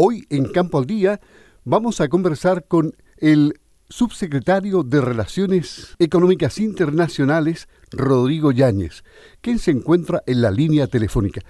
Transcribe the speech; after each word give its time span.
Hoy 0.00 0.28
en 0.30 0.44
Campo 0.44 0.78
al 0.78 0.86
Día 0.86 1.20
vamos 1.64 2.00
a 2.00 2.06
conversar 2.06 2.66
con 2.68 2.94
el 3.16 3.58
subsecretario 3.88 4.84
de 4.84 5.00
Relaciones 5.00 5.96
Económicas 5.98 6.60
Internacionales, 6.60 7.68
Rodrigo 7.90 8.52
Yáñez, 8.52 9.02
quien 9.40 9.58
se 9.58 9.72
encuentra 9.72 10.22
en 10.26 10.40
la 10.40 10.52
línea 10.52 10.86
telefónica. 10.86 11.40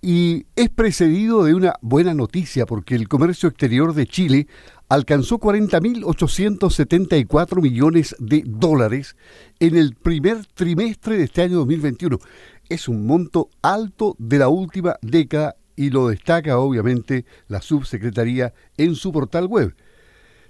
Y 0.00 0.46
es 0.56 0.70
precedido 0.70 1.44
de 1.44 1.54
una 1.54 1.74
buena 1.82 2.14
noticia 2.14 2.64
porque 2.64 2.94
el 2.94 3.06
comercio 3.06 3.50
exterior 3.50 3.92
de 3.92 4.06
Chile 4.06 4.46
alcanzó 4.88 5.38
40.874 5.38 7.60
millones 7.60 8.16
de 8.18 8.44
dólares 8.46 9.14
en 9.58 9.76
el 9.76 9.94
primer 9.94 10.46
trimestre 10.46 11.18
de 11.18 11.24
este 11.24 11.42
año 11.42 11.58
2021. 11.58 12.18
Es 12.66 12.88
un 12.88 13.06
monto 13.06 13.50
alto 13.60 14.16
de 14.18 14.38
la 14.38 14.48
última 14.48 14.96
década 15.02 15.56
y 15.80 15.88
lo 15.88 16.08
destaca 16.08 16.58
obviamente 16.58 17.24
la 17.48 17.62
subsecretaría 17.62 18.52
en 18.76 18.94
su 18.94 19.12
portal 19.12 19.46
web. 19.46 19.74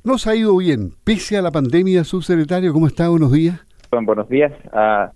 Nos 0.02 0.26
ha 0.26 0.34
ido 0.34 0.56
bien, 0.56 0.94
pese 1.04 1.36
a 1.36 1.42
la 1.42 1.52
pandemia, 1.52 2.02
subsecretario, 2.02 2.72
¿cómo 2.72 2.88
está? 2.88 3.08
Buenos 3.08 3.30
días. 3.30 3.60
buenos 3.92 4.28
días 4.28 4.52
a, 4.72 5.12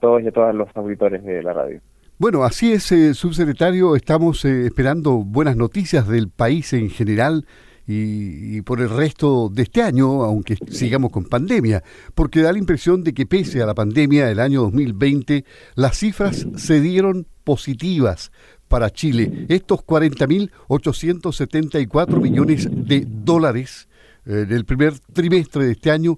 todos 0.00 0.20
y 0.24 0.26
a 0.26 0.32
todas 0.32 0.52
los 0.52 0.68
auditores 0.74 1.22
de 1.22 1.44
la 1.44 1.52
radio. 1.52 1.80
Bueno, 2.18 2.42
así 2.42 2.72
es, 2.72 2.90
eh, 2.90 3.14
subsecretario, 3.14 3.94
estamos 3.94 4.44
eh, 4.44 4.66
esperando 4.66 5.18
buenas 5.18 5.56
noticias 5.56 6.08
del 6.08 6.28
país 6.28 6.72
en 6.72 6.90
general 6.90 7.46
y, 7.86 8.62
por 8.62 8.80
el 8.80 8.90
resto 8.90 9.48
de 9.48 9.62
este 9.62 9.82
año, 9.82 10.24
aunque 10.24 10.56
sigamos 10.70 11.12
con 11.12 11.24
pandemia, 11.24 11.84
porque 12.16 12.42
da 12.42 12.52
la 12.52 12.58
impresión 12.58 13.04
de 13.04 13.14
que 13.14 13.26
pese 13.26 13.62
a 13.62 13.66
la 13.66 13.74
pandemia 13.74 14.26
del 14.26 14.40
año 14.40 14.62
2020, 14.62 15.44
las 15.76 15.98
cifras 15.98 16.48
se 16.56 16.80
dieron 16.80 17.26
positivas 17.44 18.32
para 18.72 18.90
Chile. 18.90 19.46
Estos 19.50 19.86
40.874 19.86 22.18
millones 22.18 22.66
de 22.88 23.04
dólares 23.06 23.86
eh, 24.24 24.46
del 24.48 24.64
primer 24.64 24.94
trimestre 25.12 25.66
de 25.66 25.72
este 25.72 25.90
año 25.90 26.16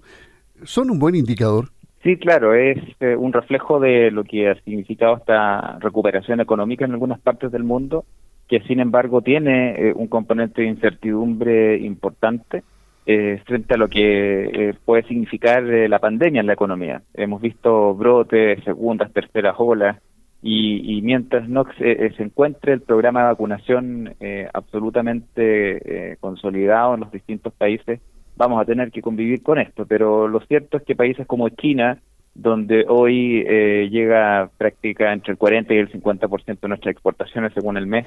son 0.62 0.92
un 0.92 1.00
buen 1.00 1.16
indicador. 1.16 1.70
Sí, 2.04 2.16
claro, 2.16 2.54
es 2.54 2.78
eh, 3.00 3.16
un 3.16 3.32
reflejo 3.32 3.80
de 3.80 4.12
lo 4.12 4.22
que 4.22 4.48
ha 4.48 4.54
significado 4.62 5.16
esta 5.16 5.80
recuperación 5.80 6.40
económica 6.40 6.84
en 6.84 6.92
algunas 6.92 7.18
partes 7.18 7.50
del 7.50 7.64
mundo, 7.64 8.04
que 8.48 8.60
sin 8.60 8.78
embargo 8.78 9.20
tiene 9.20 9.88
eh, 9.88 9.92
un 9.92 10.06
componente 10.06 10.62
de 10.62 10.68
incertidumbre 10.68 11.78
importante 11.78 12.62
frente 13.04 13.74
a 13.74 13.76
lo 13.76 13.88
que 13.88 14.74
puede 14.86 15.02
significar 15.02 15.62
la 15.62 15.98
pandemia 15.98 16.40
en 16.40 16.46
la 16.46 16.54
economía. 16.54 17.02
Hemos 17.12 17.42
visto 17.42 17.94
brotes, 17.94 18.64
segundas, 18.64 19.12
terceras 19.12 19.56
olas, 19.58 19.98
y, 20.46 21.00
mientras 21.02 21.48
no 21.48 21.64
se, 21.78 22.10
se, 22.10 22.22
encuentre 22.22 22.74
el 22.74 22.82
programa 22.82 23.20
de 23.20 23.26
vacunación 23.28 24.14
absolutamente 24.52 26.18
consolidado 26.20 26.94
en 26.94 27.00
los 27.00 27.10
distintos 27.10 27.52
países, 27.54 28.00
vamos 28.36 28.60
a 28.60 28.64
tener 28.64 28.90
que 28.90 29.02
convivir 29.02 29.42
con 29.42 29.58
esto, 29.58 29.86
pero 29.86 30.28
lo 30.28 30.40
cierto 30.40 30.76
es 30.76 30.82
que 30.82 30.96
países 30.96 31.26
como 31.26 31.48
China, 31.50 31.98
donde 32.34 32.84
hoy 32.88 33.44
eh, 33.46 33.88
llega 33.90 34.50
práctica 34.58 35.12
entre 35.12 35.32
el 35.32 35.38
40 35.38 35.72
y 35.72 35.78
el 35.78 35.92
50% 35.92 36.60
de 36.60 36.68
nuestras 36.68 36.92
exportaciones 36.92 37.52
según 37.52 37.76
el 37.76 37.86
mes, 37.86 38.06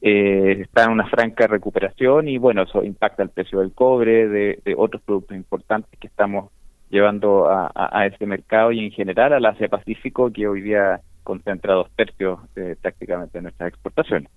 eh, 0.00 0.58
está 0.62 0.84
en 0.84 0.92
una 0.92 1.06
franca 1.08 1.46
recuperación 1.46 2.28
y 2.28 2.38
bueno, 2.38 2.62
eso 2.62 2.84
impacta 2.84 3.22
el 3.22 3.30
precio 3.30 3.60
del 3.60 3.72
cobre, 3.72 4.28
de, 4.28 4.74
otros 4.76 5.02
productos 5.02 5.36
importantes 5.36 5.98
que 5.98 6.06
estamos 6.06 6.50
llevando 6.90 7.48
a, 7.48 7.70
a, 7.74 8.06
ese 8.06 8.26
mercado 8.26 8.72
y 8.72 8.84
en 8.84 8.92
general 8.92 9.32
al 9.32 9.44
Asia 9.44 9.68
Pacífico 9.68 10.30
que 10.32 10.46
hoy 10.46 10.60
día 10.60 11.00
concentra 11.26 11.74
dos 11.74 11.90
tercios 11.94 12.40
eh, 12.54 12.76
prácticamente 12.80 13.36
de 13.38 13.42
nuestras 13.42 13.68
exportaciones. 13.68 14.30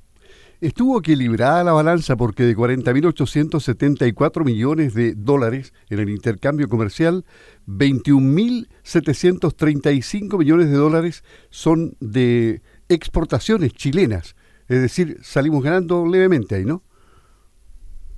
Estuvo 0.59 0.99
equilibrada 0.99 1.63
la 1.63 1.71
balanza 1.71 2.17
porque 2.17 2.43
de 2.43 2.57
40.874 2.57 4.43
millones 4.43 4.93
de 4.93 5.15
dólares 5.15 5.73
en 5.89 5.99
el 5.99 6.09
intercambio 6.09 6.67
comercial, 6.67 7.23
21.735 7.67 10.37
millones 10.37 10.69
de 10.69 10.75
dólares 10.75 11.23
son 11.49 11.95
de 12.01 12.61
exportaciones 12.89 13.71
chilenas. 13.73 14.35
Es 14.67 14.81
decir, 14.81 15.19
salimos 15.21 15.63
ganando 15.63 16.05
levemente 16.05 16.55
ahí, 16.55 16.65
¿no? 16.65 16.83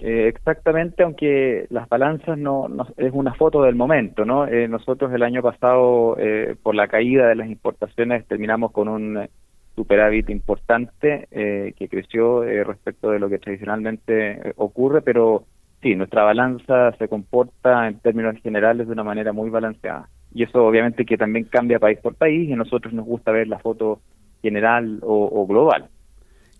Eh, 0.01 0.27
exactamente, 0.27 1.03
aunque 1.03 1.67
las 1.69 1.87
balanzas 1.87 2.37
no, 2.37 2.67
es 2.97 3.11
una 3.13 3.35
foto 3.35 3.61
del 3.61 3.75
momento, 3.75 4.25
¿no? 4.25 4.47
Eh, 4.47 4.67
nosotros 4.67 5.13
el 5.13 5.21
año 5.21 5.43
pasado, 5.43 6.17
eh, 6.17 6.55
por 6.61 6.73
la 6.73 6.87
caída 6.87 7.27
de 7.27 7.35
las 7.35 7.47
importaciones, 7.47 8.25
terminamos 8.27 8.71
con 8.71 8.87
un 8.87 9.27
superávit 9.75 10.29
importante 10.29 11.27
eh, 11.31 11.73
que 11.77 11.87
creció 11.87 12.43
eh, 12.43 12.63
respecto 12.63 13.11
de 13.11 13.19
lo 13.19 13.29
que 13.29 13.39
tradicionalmente 13.39 14.53
ocurre, 14.57 15.01
pero 15.01 15.45
sí, 15.81 15.95
nuestra 15.95 16.23
balanza 16.23 16.91
se 16.97 17.07
comporta 17.07 17.87
en 17.87 17.99
términos 17.99 18.35
generales 18.41 18.87
de 18.87 18.93
una 18.93 19.03
manera 19.03 19.33
muy 19.33 19.49
balanceada. 19.49 20.09
Y 20.33 20.43
eso 20.43 20.65
obviamente 20.65 21.05
que 21.05 21.17
también 21.17 21.45
cambia 21.45 21.79
país 21.79 21.99
por 21.99 22.15
país 22.15 22.49
y 22.49 22.53
a 22.53 22.57
nosotros 22.57 22.93
nos 22.93 23.05
gusta 23.05 23.31
ver 23.31 23.47
la 23.47 23.59
foto 23.59 24.01
general 24.41 24.99
o, 25.03 25.45
global. 25.45 25.87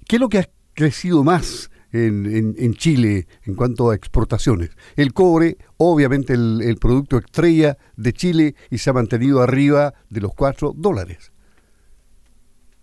¿Qué 0.07 0.17
es 0.17 0.19
lo 0.19 0.29
que 0.29 0.39
ha 0.39 0.45
crecido 0.73 1.23
más 1.23 1.71
en, 1.91 2.55
en, 2.57 2.73
Chile 2.73 3.25
en 3.45 3.55
cuanto 3.55 3.89
a 3.89 3.95
exportaciones? 3.95 4.75
El 4.95 5.13
cobre, 5.13 5.57
obviamente 5.77 6.33
el, 6.33 6.61
el 6.61 6.77
producto 6.77 7.17
estrella 7.17 7.77
de 7.95 8.13
Chile 8.13 8.55
y 8.69 8.77
se 8.77 8.89
ha 8.89 8.93
mantenido 8.93 9.41
arriba 9.41 9.93
de 10.09 10.21
los 10.21 10.33
cuatro 10.33 10.73
dólares 10.75 11.31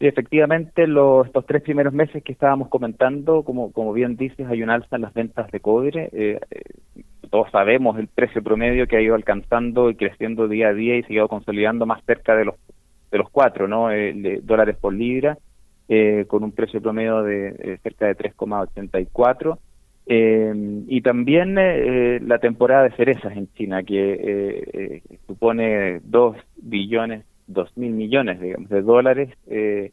efectivamente, 0.01 0.87
los, 0.87 1.27
estos 1.27 1.47
tres 1.47 1.63
primeros 1.63 1.93
meses 1.93 2.23
que 2.23 2.33
estábamos 2.33 2.69
comentando, 2.69 3.43
como, 3.43 3.73
como 3.73 3.93
bien 3.93 4.17
dices, 4.17 4.47
hay 4.49 4.63
un 4.63 4.71
alza 4.71 4.97
en 4.97 5.03
las 5.03 5.15
ventas 5.15 5.51
de 5.51 5.61
cobre. 5.61 6.09
Eh, 6.13 6.39
eh, 6.51 6.63
todos 7.31 7.51
sabemos 7.51 7.99
el 7.99 8.09
precio 8.09 8.43
promedio 8.43 8.87
que 8.87 8.97
ha 8.97 9.01
ido 9.01 9.15
alcanzando 9.15 9.91
y 9.91 9.97
creciendo 9.97 10.49
día 10.49 10.69
a 10.69 10.75
día 10.75 10.97
y 10.97 11.03
se 11.03 11.13
ha 11.13 11.17
ido 11.17 11.29
consolidando 11.29 11.85
más 11.85 12.03
cerca 12.05 12.35
de 12.37 12.47
los 12.47 12.55
de 13.11 13.17
los 13.17 13.31
cuatro 13.31 13.67
¿no? 13.67 13.91
Eh, 13.91 14.41
dólares 14.43 14.77
por 14.79 14.93
libra, 14.93 15.39
con 16.26 16.44
un 16.44 16.53
precio 16.53 16.82
promedio 16.82 17.22
de 17.22 17.78
cerca 17.82 18.06
de 18.06 18.16
3,84. 18.16 19.59
y 20.87 21.00
también 21.00 21.54
la 22.28 22.38
temporada 22.38 22.84
de 22.84 22.97
cerezas 22.97 23.37
en 23.37 23.53
China, 23.54 23.82
que 23.82 25.03
supone 25.27 26.00
2 26.04 26.37
billones 26.56 27.25
dos 27.48 27.77
mil 27.77 27.93
millones 27.93 28.41
digamos, 28.41 28.69
de 28.69 28.82
dólares 28.82 29.31
eh, 29.48 29.91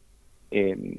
en, 0.50 0.96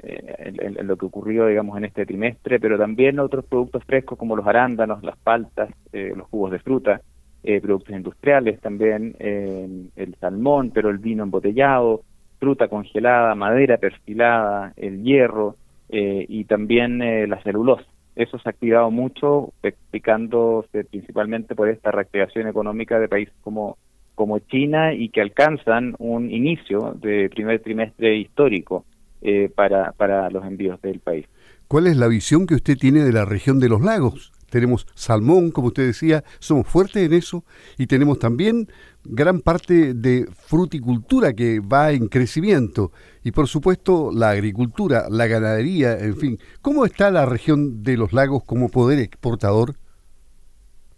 lo 0.86 0.98
que 0.98 1.06
ocurrió 1.06 1.46
digamos 1.46 1.78
en 1.78 1.86
este 1.86 2.06
trimestre, 2.06 2.60
pero 2.60 2.78
también 2.78 3.20
otros 3.20 3.46
productos 3.46 3.84
frescos 3.86 4.18
como 4.18 4.36
los 4.36 4.46
arándanos, 4.46 5.04
las 5.04 5.18
paltas, 5.18 5.70
eh, 5.94 6.14
los 6.16 6.28
jugos 6.28 6.52
de 6.52 6.60
fruta, 6.60 7.02
eh, 7.44 7.62
productos 7.62 7.96
industriales 7.96 8.60
también, 8.60 9.16
el 9.20 10.16
salmón, 10.20 10.72
pero 10.74 10.90
el 10.90 10.98
vino 10.98 11.24
embotellado, 11.24 12.02
fruta 12.40 12.68
congelada, 12.68 13.36
madera 13.36 13.78
perfilada, 13.78 14.74
el 14.78 15.04
hierro 15.04 15.56
y 15.90 16.44
también 16.44 17.00
la 17.30 17.42
celulosa. 17.44 17.86
Eso 18.16 18.38
se 18.40 18.50
ha 18.50 18.52
activado 18.52 18.92
mucho, 18.92 19.54
explicándose 19.64 20.84
principalmente 20.84 21.56
por 21.56 21.70
esta 21.70 21.92
reactivación 21.92 22.48
económica 22.48 23.00
de 23.00 23.08
países 23.08 23.34
como 23.42 23.78
como 24.18 24.40
China 24.40 24.96
y 24.96 25.10
que 25.10 25.22
alcanzan 25.22 25.94
un 26.00 26.32
inicio 26.32 26.98
de 27.00 27.30
primer 27.30 27.62
trimestre 27.62 28.18
histórico 28.18 28.84
eh, 29.22 29.48
para, 29.54 29.92
para 29.92 30.32
los 30.32 30.44
envíos 30.44 30.82
del 30.82 31.00
país. 31.00 31.28
¿Cuál 31.68 31.86
es 31.86 31.98
la 31.98 32.08
visión 32.08 32.48
que 32.48 32.56
usted 32.56 32.78
tiene 32.80 33.04
de 33.04 33.14
la 33.14 33.26
región 33.26 33.60
de 33.60 33.70
los 33.70 33.80
lagos? 33.80 34.34
Tenemos 34.50 34.88
salmón, 34.94 35.52
como 35.52 35.68
usted 35.68 35.88
decía, 35.88 36.24
somos 36.40 36.68
fuertes 36.68 37.06
en 37.06 37.14
eso 37.14 37.44
y 37.78 37.88
tenemos 37.88 38.20
también 38.20 38.68
gran 39.04 39.42
parte 39.42 39.94
de 39.94 40.26
fruticultura 40.32 41.34
que 41.34 41.60
va 41.60 41.92
en 41.92 42.08
crecimiento 42.08 42.92
y 43.24 43.32
por 43.32 43.48
supuesto 43.48 44.12
la 44.14 44.32
agricultura, 44.32 45.08
la 45.10 45.28
ganadería, 45.28 45.98
en 46.00 46.16
fin. 46.16 46.38
¿Cómo 46.62 46.86
está 46.86 47.12
la 47.12 47.26
región 47.26 47.84
de 47.84 47.98
los 47.98 48.14
lagos 48.14 48.44
como 48.44 48.70
poder 48.70 49.00
exportador? 49.00 49.76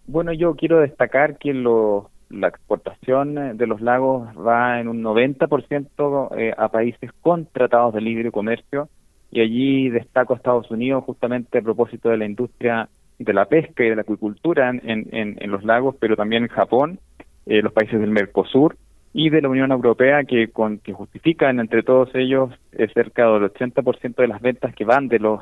Bueno, 0.08 0.34
yo 0.34 0.56
quiero 0.56 0.80
destacar 0.80 1.38
que 1.38 1.54
los 1.54 2.06
la 2.30 2.48
exportación 2.48 3.38
eh, 3.38 3.54
de 3.56 3.68
los 3.68 3.82
lagos 3.82 4.30
va 4.38 4.80
en 4.80 4.88
un 4.88 5.04
90% 5.04 6.38
eh, 6.38 6.54
a 6.58 6.68
países 6.70 7.12
con 7.22 7.46
tratados 7.48 7.94
de 7.94 8.02
libre 8.02 8.32
comercio 8.32 8.88
y 9.32 9.42
allí 9.42 9.90
destaco 9.90 10.34
a 10.34 10.38
Estados 10.38 10.72
Unidos 10.72 11.04
justamente 11.04 11.58
a 11.58 11.62
propósito 11.62 12.10
de 12.10 12.18
la 12.18 12.26
industria 12.26 12.90
de 13.20 13.34
la 13.34 13.46
pesca 13.46 13.84
y 13.84 13.90
de 13.90 13.96
la 13.96 14.02
acuicultura 14.02 14.70
en, 14.70 14.82
en, 15.12 15.52
los 15.52 15.64
lagos, 15.64 15.96
pero 16.00 16.16
también 16.16 16.44
en 16.44 16.50
Japón, 16.50 17.00
eh, 17.46 17.62
los 17.62 17.74
países 17.74 18.00
del 18.00 18.12
Mercosur 18.12 18.78
y 19.14 19.30
de 19.30 19.42
la 19.42 19.50
Unión 19.50 19.72
Europea 19.72 20.24
que, 20.24 20.50
con, 20.50 20.80
que 20.80 20.94
justifican 20.94 21.60
entre 21.60 21.84
todos 21.84 22.10
ellos 22.14 22.52
cerca 22.94 23.30
del 23.30 23.52
80% 23.52 24.16
de 24.16 24.28
las 24.28 24.42
ventas 24.42 24.74
que 24.74 24.86
van 24.86 25.08
de 25.08 25.20
los 25.20 25.42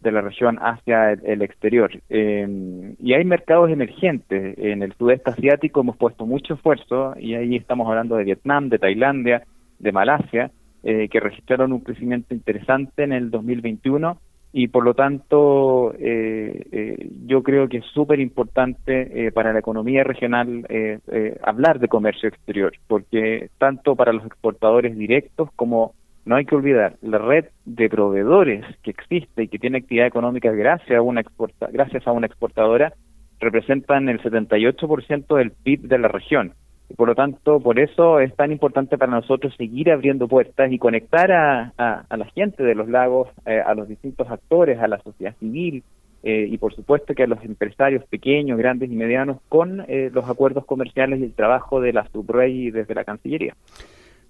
de 0.00 0.12
la 0.12 0.20
región 0.20 0.58
hacia 0.60 1.12
el, 1.12 1.42
exterior. 1.42 1.90
Em, 2.08 2.94
y 3.00 3.14
hay 3.14 3.24
mercados 3.24 3.70
emergentes. 3.70 4.56
En 4.58 4.82
el 4.82 4.92
sudeste 4.94 5.30
asiático 5.30 5.80
hemos 5.80 5.96
puesto 5.96 6.24
mucho 6.24 6.54
esfuerzo 6.54 7.14
y 7.18 7.34
ahí 7.34 7.56
estamos 7.56 7.88
hablando 7.88 8.16
de 8.16 8.24
Vietnam, 8.24 8.68
de 8.68 8.78
Tailandia, 8.78 9.42
de 9.78 9.92
Malasia, 9.92 10.50
eh, 10.84 11.08
que 11.08 11.18
registraron 11.18 11.72
un 11.72 11.80
crecimiento 11.80 12.32
interesante 12.32 13.02
en 13.02 13.12
el 13.12 13.30
2021 13.30 14.18
y 14.52 14.68
por 14.68 14.84
lo 14.84 14.94
tanto 14.94 15.94
eh, 15.98 16.66
eh, 16.72 17.10
yo 17.26 17.42
creo 17.42 17.68
que 17.68 17.78
es 17.78 17.84
súper 17.86 18.18
importante 18.20 19.26
eh, 19.26 19.32
para 19.32 19.52
la 19.52 19.58
economía 19.58 20.04
regional 20.04 20.64
eh, 20.68 20.98
eh, 21.08 21.38
hablar 21.42 21.78
de 21.78 21.88
comercio 21.88 22.28
exterior, 22.28 22.72
porque 22.86 23.50
tanto 23.58 23.94
para 23.94 24.12
los 24.12 24.24
exportadores 24.24 24.96
directos 24.96 25.50
como 25.54 25.94
no 26.24 26.36
hay 26.36 26.44
que 26.44 26.56
olvidar 26.56 26.96
la 27.02 27.18
red 27.18 27.46
de 27.64 27.88
proveedores 27.88 28.64
que 28.82 28.90
existe 28.90 29.44
y 29.44 29.48
que 29.48 29.58
tiene 29.58 29.78
actividad 29.78 30.06
económica 30.06 30.50
gracias 30.50 30.98
a 30.98 31.02
una 31.02 31.20
exporta, 31.20 31.68
gracias 31.70 32.06
a 32.06 32.12
una 32.12 32.26
exportadora 32.26 32.92
representan 33.40 34.08
el 34.08 34.20
78% 34.20 35.36
del 35.36 35.52
PIB 35.52 35.82
de 35.82 35.98
la 35.98 36.08
región. 36.08 36.54
Y 36.90 36.94
por 36.94 37.08
lo 37.08 37.14
tanto, 37.14 37.60
por 37.60 37.78
eso 37.78 38.18
es 38.18 38.34
tan 38.34 38.50
importante 38.50 38.96
para 38.96 39.12
nosotros 39.12 39.54
seguir 39.56 39.90
abriendo 39.90 40.26
puertas 40.26 40.72
y 40.72 40.78
conectar 40.78 41.30
a, 41.32 41.72
a, 41.76 42.16
la 42.16 42.24
gente 42.26 42.62
de 42.62 42.74
los 42.74 42.88
lagos, 42.88 43.28
eh, 43.44 43.60
a 43.64 43.74
los 43.74 43.88
distintos 43.88 44.30
actores, 44.30 44.78
a 44.78 44.88
la 44.88 44.98
sociedad 45.00 45.34
civil 45.38 45.82
eh, 46.22 46.48
y 46.50 46.58
por 46.58 46.74
supuesto 46.74 47.14
que 47.14 47.22
a 47.22 47.26
los 47.26 47.42
empresarios 47.44 48.04
pequeños, 48.06 48.58
grandes 48.58 48.90
y 48.90 48.96
medianos 48.96 49.38
con 49.48 49.84
eh, 49.88 50.10
los 50.12 50.28
acuerdos 50.28 50.64
comerciales 50.64 51.20
y 51.20 51.24
el 51.24 51.32
trabajo 51.32 51.80
de 51.80 51.92
la 51.92 52.08
SUBREI 52.10 52.70
desde 52.70 52.94
la 52.94 53.04
Cancillería. 53.04 53.54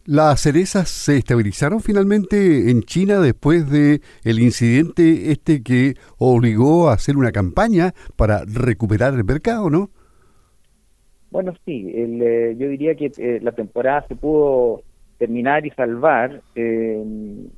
¿Las 0.04 0.40
cerezas 0.40 0.88
se 0.88 1.18
estabilizaron 1.18 1.80
finalmente 1.80 2.70
en 2.70 2.82
China 2.82 3.20
después 3.20 3.70
de 3.70 4.00
el 4.24 4.38
incidente 4.38 5.32
este 5.32 5.62
que 5.62 5.94
obligó 6.18 6.88
a 6.88 6.94
hacer 6.94 7.16
una 7.16 7.30
campaña 7.30 7.92
para 8.16 8.42
recuperar 8.46 9.14
el 9.14 9.24
mercado, 9.24 9.68
no? 9.68 9.90
Bueno, 11.30 11.54
sí, 11.64 11.92
eh, 11.94 12.56
yo 12.58 12.68
diría 12.68 12.94
que 12.94 13.12
eh, 13.18 13.40
la 13.42 13.52
temporada 13.52 14.04
se 14.08 14.16
pudo 14.16 14.82
terminar 15.18 15.66
y 15.66 15.70
salvar, 15.70 16.40
eh, 16.54 17.04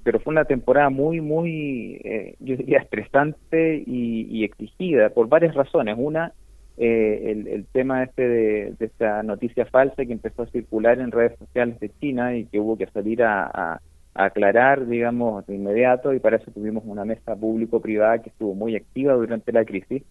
pero 0.03 0.19
fue 0.21 0.33
una 0.33 0.45
temporada 0.45 0.91
muy, 0.91 1.21
muy, 1.21 2.01
yo 2.41 2.57
diría, 2.57 2.79
estresante 2.79 3.85
y, 3.87 4.45
exigida 4.45 5.11
por 5.11 5.29
varias 5.29 5.55
razones. 5.55 5.95
Una, 5.99 6.33
el, 6.79 7.67
tema 7.73 8.03
este 8.03 8.27
de, 8.27 8.75
esta 8.81 9.23
noticia 9.23 9.67
falsa 9.67 10.07
que 10.07 10.13
empezó 10.13 10.43
a 10.43 10.47
circular 10.47 10.99
en 10.99 11.13
redes 11.13 11.39
sociales 11.39 11.79
de 11.81 11.91
China 12.01 12.35
y 12.35 12.47
que 12.47 12.59
hubo 12.59 12.79
que 12.79 12.87
salir 12.87 13.23
a 13.23 13.81
aclarar, 14.15 14.87
digamos, 14.87 15.47
de 15.47 15.55
inmediato, 15.55 16.15
y 16.15 16.19
para 16.19 16.39
eso 16.39 16.51
tuvimos 16.51 16.83
una 16.87 17.05
mesa 17.05 17.37
público-privada 17.37 18.23
que 18.23 18.31
estuvo 18.31 18.55
muy 18.55 18.75
activa 18.75 19.13
durante 19.15 19.53
la 19.53 19.65
crisis 19.65 20.03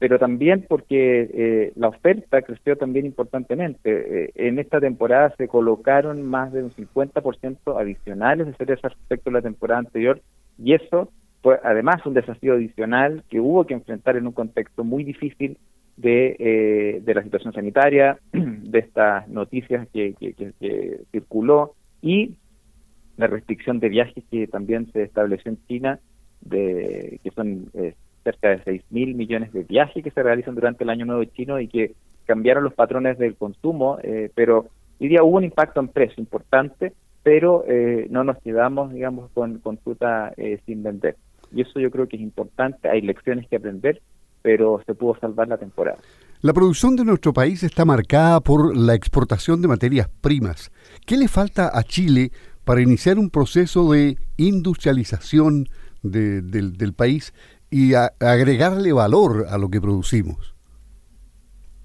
pero 0.00 0.18
también 0.18 0.64
porque 0.66 1.28
eh, 1.30 1.72
la 1.76 1.88
oferta 1.88 2.40
creció 2.40 2.74
también 2.76 3.04
importantemente. 3.04 3.80
Eh, 3.84 4.32
en 4.34 4.58
esta 4.58 4.80
temporada 4.80 5.34
se 5.36 5.46
colocaron 5.46 6.22
más 6.22 6.54
de 6.54 6.64
un 6.64 6.70
50% 6.70 7.78
adicionales 7.78 8.46
de 8.46 8.54
cerezas 8.54 8.94
respecto 8.94 9.28
a 9.28 9.34
la 9.34 9.42
temporada 9.42 9.80
anterior 9.80 10.22
y 10.58 10.72
eso 10.72 11.12
fue 11.42 11.60
además 11.62 12.04
un 12.06 12.14
desafío 12.14 12.54
adicional 12.54 13.24
que 13.28 13.40
hubo 13.40 13.66
que 13.66 13.74
enfrentar 13.74 14.16
en 14.16 14.26
un 14.26 14.32
contexto 14.32 14.84
muy 14.84 15.04
difícil 15.04 15.58
de, 15.98 16.34
eh, 16.38 17.00
de 17.04 17.14
la 17.14 17.22
situación 17.22 17.52
sanitaria, 17.52 18.18
de 18.32 18.78
estas 18.78 19.28
noticias 19.28 19.86
que, 19.92 20.14
que, 20.18 21.00
circuló 21.12 21.74
y 22.00 22.36
la 23.18 23.26
restricción 23.26 23.80
de 23.80 23.90
viajes 23.90 24.24
que 24.30 24.46
también 24.46 24.90
se 24.92 25.02
estableció 25.02 25.50
en 25.50 25.58
China, 25.66 26.00
de, 26.40 27.20
que 27.22 27.30
son 27.32 27.70
cerca 28.22 28.48
de 28.50 28.62
6 28.64 28.82
mil 28.90 29.14
millones 29.14 29.52
de 29.52 29.64
viajes 29.64 30.02
que 30.02 30.10
se 30.10 30.22
realizan 30.22 30.54
durante 30.54 30.84
el 30.84 30.90
año 30.90 31.06
nuevo 31.06 31.24
chino 31.24 31.60
y 31.60 31.68
que 31.68 31.94
cambiaron 32.26 32.64
los 32.64 32.74
patrones 32.74 33.18
del 33.18 33.36
consumo, 33.36 33.98
eh, 34.02 34.30
pero 34.34 34.66
diría 34.98 35.22
hubo 35.22 35.38
un 35.38 35.44
impacto 35.44 35.80
en 35.80 35.88
precio 35.88 36.20
importante, 36.20 36.92
pero 37.22 37.64
eh, 37.66 38.06
no 38.10 38.24
nos 38.24 38.38
quedamos, 38.38 38.92
digamos, 38.92 39.30
con, 39.32 39.58
con 39.58 39.78
fruta 39.78 40.32
eh, 40.36 40.60
sin 40.66 40.82
vender. 40.82 41.16
Y 41.52 41.62
eso 41.62 41.80
yo 41.80 41.90
creo 41.90 42.06
que 42.06 42.16
es 42.16 42.22
importante, 42.22 42.88
hay 42.88 43.00
lecciones 43.00 43.48
que 43.48 43.56
aprender, 43.56 44.00
pero 44.42 44.80
se 44.86 44.94
pudo 44.94 45.18
salvar 45.18 45.48
la 45.48 45.58
temporada. 45.58 45.98
La 46.42 46.54
producción 46.54 46.96
de 46.96 47.04
nuestro 47.04 47.32
país 47.32 47.62
está 47.62 47.84
marcada 47.84 48.40
por 48.40 48.74
la 48.76 48.94
exportación 48.94 49.60
de 49.60 49.68
materias 49.68 50.08
primas. 50.20 50.70
¿Qué 51.06 51.16
le 51.16 51.28
falta 51.28 51.70
a 51.76 51.82
Chile 51.82 52.30
para 52.64 52.80
iniciar 52.80 53.18
un 53.18 53.28
proceso 53.28 53.92
de 53.92 54.16
industrialización 54.36 55.68
del, 56.02 56.50
del 56.50 56.92
país 56.94 57.34
y 57.70 57.94
agregarle 57.94 58.92
valor 58.92 59.46
a 59.48 59.58
lo 59.58 59.68
que 59.70 59.80
producimos. 59.80 60.54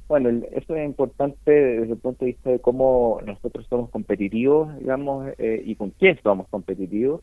Bueno, 0.08 0.30
eso 0.52 0.76
es 0.76 0.86
importante 0.86 1.52
desde 1.52 1.94
el 1.94 1.98
punto 1.98 2.26
de 2.26 2.32
vista 2.32 2.50
de 2.52 2.60
cómo 2.60 3.20
nosotros 3.26 3.66
somos 3.68 3.90
competitivos, 3.90 4.78
digamos, 4.78 5.30
eh, 5.40 5.64
y 5.66 5.76
con 5.76 5.90
quién 5.92 6.20
somos 6.22 6.48
competitivos. 6.50 7.22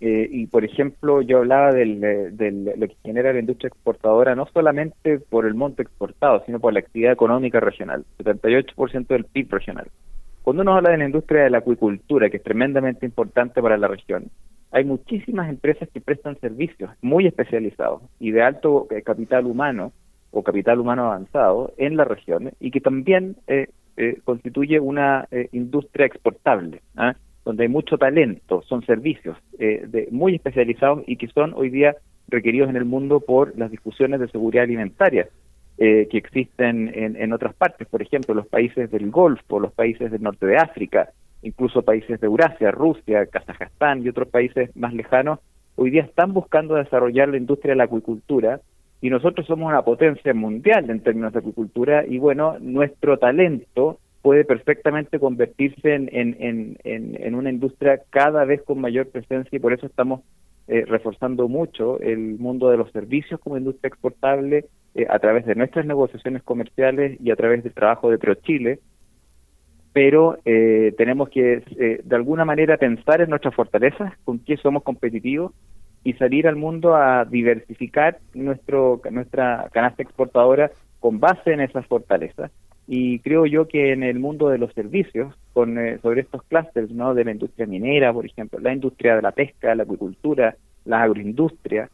Eh, 0.00 0.28
y, 0.30 0.46
por 0.46 0.64
ejemplo, 0.64 1.22
yo 1.22 1.38
hablaba 1.38 1.72
del, 1.72 2.00
de 2.00 2.74
lo 2.76 2.86
que 2.86 2.96
genera 3.02 3.32
la 3.32 3.40
industria 3.40 3.68
exportadora, 3.68 4.34
no 4.34 4.46
solamente 4.52 5.18
por 5.18 5.46
el 5.46 5.54
monto 5.54 5.82
exportado, 5.82 6.42
sino 6.44 6.60
por 6.60 6.72
la 6.72 6.80
actividad 6.80 7.12
económica 7.12 7.60
regional, 7.60 8.04
78% 8.18 9.06
del 9.08 9.24
PIB 9.24 9.50
regional. 9.50 9.88
Cuando 10.42 10.62
uno 10.62 10.76
habla 10.76 10.90
de 10.90 10.98
la 10.98 11.06
industria 11.06 11.42
de 11.42 11.50
la 11.50 11.58
acuicultura, 11.58 12.30
que 12.30 12.36
es 12.36 12.42
tremendamente 12.42 13.06
importante 13.06 13.60
para 13.60 13.76
la 13.76 13.88
región, 13.88 14.30
hay 14.70 14.84
muchísimas 14.84 15.48
empresas 15.48 15.88
que 15.88 16.00
prestan 16.00 16.38
servicios 16.40 16.90
muy 17.00 17.26
especializados 17.26 18.02
y 18.20 18.32
de 18.32 18.42
alto 18.42 18.86
eh, 18.90 19.02
capital 19.02 19.46
humano 19.46 19.92
o 20.30 20.42
capital 20.42 20.78
humano 20.78 21.06
avanzado 21.06 21.72
en 21.78 21.96
la 21.96 22.04
región 22.04 22.50
y 22.60 22.70
que 22.70 22.80
también 22.80 23.36
eh, 23.46 23.68
eh, 23.96 24.18
constituye 24.24 24.78
una 24.78 25.26
industria 25.52 26.06
exportable, 26.06 26.82
¿ah? 26.96 27.14
donde 27.44 27.62
hay 27.62 27.68
mucho 27.68 27.96
talento, 27.96 28.62
son 28.62 28.84
servicios 28.84 29.36
de, 29.58 30.06
muy 30.10 30.34
especializados 30.34 31.02
y 31.06 31.16
que 31.16 31.28
son 31.28 31.54
hoy 31.54 31.70
día 31.70 31.96
requeridos 32.28 32.68
en 32.68 32.76
el 32.76 32.84
mundo 32.84 33.20
por 33.20 33.58
las 33.58 33.70
discusiones 33.70 34.20
de 34.20 34.28
seguridad 34.28 34.64
alimentaria 34.64 35.28
que 35.78 36.08
existen 36.10 36.92
en, 36.94 37.16
en 37.16 37.32
otras 37.32 37.54
partes, 37.54 37.88
por 37.88 38.02
ejemplo, 38.02 38.34
los 38.34 38.46
países 38.46 38.90
del 38.90 39.10
Golfo, 39.10 39.60
los 39.60 39.72
países 39.72 40.10
del 40.10 40.22
norte 40.22 40.44
de 40.44 40.56
África, 40.56 41.10
incluso 41.42 41.82
países 41.82 42.20
de 42.20 42.26
Eurasia, 42.26 42.70
Rusia, 42.70 43.26
Kazajstán 43.26 44.04
y 44.04 44.08
otros 44.08 44.28
países 44.28 44.74
más 44.76 44.92
lejanos, 44.92 45.40
hoy 45.76 45.90
día 45.90 46.02
están 46.02 46.32
buscando 46.32 46.74
desarrollar 46.74 47.28
la 47.28 47.36
industria 47.36 47.72
de 47.72 47.76
la 47.76 47.84
acuicultura 47.84 48.60
y 49.00 49.10
nosotros 49.10 49.46
somos 49.46 49.68
una 49.68 49.82
potencia 49.82 50.34
mundial 50.34 50.90
en 50.90 51.00
términos 51.00 51.32
de 51.32 51.38
acuicultura 51.38 52.04
y 52.06 52.18
bueno, 52.18 52.56
nuestro 52.60 53.18
talento 53.18 53.98
puede 54.22 54.44
perfectamente 54.44 55.20
convertirse 55.20 55.94
en, 55.94 57.34
una 57.34 57.50
industria 57.50 58.00
cada 58.10 58.44
vez 58.44 58.62
con 58.62 58.80
mayor 58.80 59.08
presencia 59.08 59.56
y 59.56 59.60
por 59.60 59.72
eso 59.72 59.86
estamos 59.86 60.22
eh, 60.66 60.84
reforzando 60.86 61.48
mucho 61.48 62.00
el 62.00 62.38
mundo 62.38 62.68
de 62.70 62.76
los 62.76 62.90
servicios 62.90 63.40
como 63.40 63.56
industria 63.56 63.88
exportable 63.88 64.66
eh, 64.94 65.06
a 65.08 65.18
través 65.18 65.46
de 65.46 65.54
nuestras 65.54 65.86
negociaciones 65.86 66.42
comerciales 66.42 67.18
y 67.22 67.30
a 67.30 67.36
través 67.36 67.62
del 67.62 67.72
trabajo 67.72 68.10
de 68.10 68.18
ProChile, 68.18 68.80
pero 69.92 70.38
eh, 70.44 70.94
tenemos 70.96 71.28
que 71.28 71.62
eh, 71.78 72.00
de 72.04 72.16
alguna 72.16 72.44
manera 72.44 72.76
pensar 72.76 73.20
en 73.20 73.30
nuestras 73.30 73.54
fortalezas, 73.54 74.12
con 74.24 74.38
qué 74.38 74.56
somos 74.56 74.82
competitivos 74.82 75.52
y 76.04 76.12
salir 76.14 76.46
al 76.46 76.56
mundo 76.56 76.94
a 76.94 77.24
diversificar 77.24 78.18
nuestro 78.34 79.00
nuestra 79.10 79.68
canasta 79.72 80.02
exportadora 80.02 80.70
con 81.00 81.20
base 81.20 81.52
en 81.52 81.60
esas 81.60 81.86
fortalezas. 81.86 82.50
Y 82.86 83.18
creo 83.18 83.44
yo 83.44 83.68
que 83.68 83.92
en 83.92 84.02
el 84.02 84.18
mundo 84.18 84.48
de 84.48 84.58
los 84.58 84.72
servicios, 84.72 85.34
con 85.52 85.78
eh, 85.78 85.98
sobre 86.00 86.22
estos 86.22 86.42
clústeres, 86.44 86.90
¿no? 86.90 87.14
de 87.14 87.24
la 87.24 87.32
industria 87.32 87.66
minera, 87.66 88.12
por 88.12 88.24
ejemplo, 88.24 88.58
la 88.60 88.72
industria 88.72 89.16
de 89.16 89.22
la 89.22 89.32
pesca, 89.32 89.74
la 89.74 89.82
acuicultura, 89.82 90.56
la 90.84 91.02
agroindustria, 91.02 91.90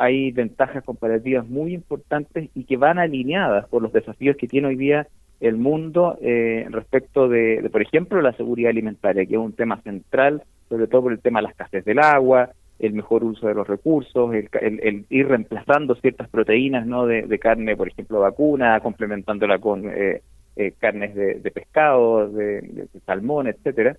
hay 0.00 0.32
ventajas 0.32 0.82
comparativas 0.82 1.48
muy 1.48 1.74
importantes 1.74 2.50
y 2.56 2.64
que 2.64 2.76
van 2.76 2.98
alineadas 2.98 3.68
por 3.68 3.82
los 3.82 3.92
desafíos 3.92 4.36
que 4.36 4.48
tiene 4.48 4.66
hoy 4.66 4.74
día 4.74 5.06
el 5.40 5.56
mundo 5.56 6.18
eh, 6.20 6.66
respecto 6.70 7.28
de, 7.28 7.66
por 7.72 7.82
ejemplo, 7.82 8.20
la 8.20 8.32
seguridad 8.34 8.70
alimentaria, 8.70 9.24
que 9.24 9.34
es 9.34 9.40
un 9.40 9.54
tema 9.54 9.80
central, 9.82 10.42
sobre 10.68 10.86
todo 10.86 11.02
por 11.02 11.12
el 11.12 11.20
tema 11.20 11.40
de 11.40 11.44
las 11.44 11.52
escasez 11.52 11.84
del 11.84 11.98
agua, 11.98 12.50
el 12.78 12.92
mejor 12.92 13.24
uso 13.24 13.46
de 13.48 13.54
los 13.54 13.66
recursos, 13.66 14.32
el, 14.34 15.06
ir 15.08 15.28
reemplazando 15.28 15.94
ciertas 15.96 16.28
proteínas 16.28 16.86
no 16.86 17.06
de, 17.06 17.38
carne, 17.38 17.76
por 17.76 17.88
ejemplo, 17.88 18.20
vacuna, 18.20 18.80
complementándola 18.80 19.58
con 19.58 19.86
eh, 19.86 20.22
eh, 20.56 20.72
carnes 20.78 21.14
de, 21.14 21.50
pescado, 21.50 22.30
de, 22.30 22.86
salmón, 23.04 23.48
etcétera, 23.48 23.96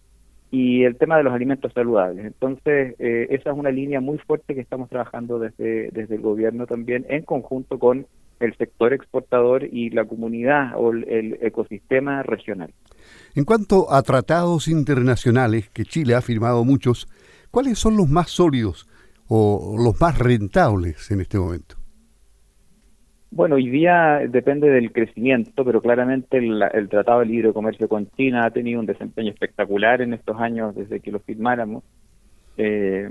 y 0.52 0.84
el 0.84 0.96
tema 0.96 1.18
de 1.18 1.24
los 1.24 1.34
alimentos 1.34 1.74
saludables. 1.74 2.26
Entonces, 2.26 2.96
esa 3.00 3.52
es 3.52 3.58
una 3.58 3.72
línea 3.72 4.02
muy 4.02 4.18
fuerte 4.18 4.56
que 4.56 4.62
estamos 4.62 4.90
trabajando 4.90 5.40
desde, 5.40 5.92
desde 5.92 6.16
el 6.16 6.22
gobierno 6.22 6.66
también, 6.66 7.06
en 7.10 7.24
conjunto 7.24 7.78
con 7.78 8.06
el 8.42 8.56
sector 8.56 8.94
exportador 8.94 9.64
y 9.64 9.90
la 9.90 10.06
comunidad 10.06 10.74
o 10.76 10.92
el, 10.92 11.38
ecosistema 11.42 12.24
regional. 12.24 12.74
En 13.36 13.46
cuanto 13.46 13.92
a 13.92 14.02
tratados 14.02 14.68
internacionales, 14.68 15.70
que 15.70 15.86
Chile 15.86 16.16
ha 16.16 16.22
firmado 16.22 16.64
muchos, 16.64 17.08
¿cuáles 17.50 17.80
son 17.80 17.98
los 17.98 18.10
más 18.10 18.30
sólidos 18.30 18.88
o 19.28 19.76
los 19.78 20.00
más 20.02 20.18
rentables 20.18 21.10
en 21.12 21.22
este 21.22 21.38
momento? 21.38 21.76
Bueno, 23.34 23.56
hoy 23.56 23.70
día 23.70 24.20
depende 24.28 24.70
del 24.70 24.92
crecimiento, 24.92 25.64
pero 25.64 25.82
claramente 25.82 26.38
el, 26.38 26.90
Tratado 26.90 27.22
de 27.22 27.28
Libre 27.28 27.54
Comercio 27.54 27.88
con 27.88 28.10
China 28.12 28.46
ha 28.46 28.52
tenido 28.52 28.82
un 28.82 28.86
desempeño 28.86 29.32
espectacular 29.32 30.02
en 30.02 30.14
estos 30.14 30.38
años 30.42 30.76
desde 30.76 31.00
que 31.00 31.12
lo 31.12 31.20
firmáramos, 31.20 31.86
eh, 32.58 33.10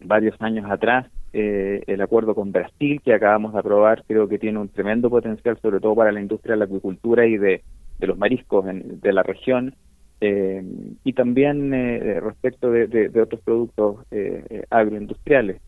varios 0.00 0.40
años 0.40 0.70
atrás 0.70 1.06
Eh, 1.32 1.82
el 1.86 2.00
acuerdo 2.00 2.34
con 2.34 2.52
Brasil 2.52 3.00
que 3.04 3.12
acabamos 3.12 3.52
de 3.52 3.58
aprobar 3.58 4.04
creo 4.06 4.28
que 4.28 4.38
tiene 4.38 4.58
un 4.58 4.68
tremendo 4.68 5.10
potencial, 5.10 5.58
sobre 5.60 5.80
todo 5.80 5.94
para 5.94 6.12
la 6.12 6.20
industria 6.20 6.54
de 6.54 6.58
la 6.60 6.64
acuicultura 6.64 7.26
y 7.26 7.36
de, 7.36 7.62
los 8.00 8.16
mariscos 8.16 8.64
de 8.66 9.12
la 9.12 9.22
región. 9.22 9.74
Eh, 10.20 10.64
y 11.04 11.12
también 11.12 11.74
eh, 11.74 12.20
respecto 12.20 12.70
de, 12.70 13.10
otros 13.20 13.40
productos 13.42 13.96
agroindustriales. 14.70 15.60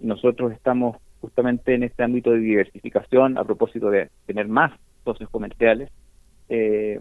nosotros 0.00 0.52
estamos 0.52 0.96
justamente 1.20 1.74
en 1.74 1.84
este 1.84 2.02
ámbito 2.02 2.32
de 2.32 2.40
diversificación 2.40 3.38
a 3.38 3.44
propósito 3.44 3.90
de 3.90 4.08
tener 4.26 4.48
más 4.48 4.72
socios 5.04 5.30
comerciales, 5.30 5.90